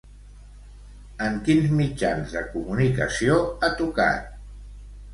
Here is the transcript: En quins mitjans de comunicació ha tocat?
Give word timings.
En 1.25 1.37
quins 1.49 1.75
mitjans 1.81 2.35
de 2.39 2.43
comunicació 2.57 3.39
ha 3.69 3.75
tocat? 3.87 4.39